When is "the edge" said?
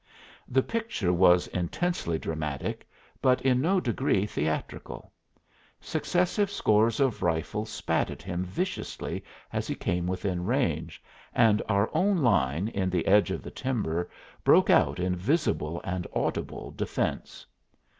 12.89-13.29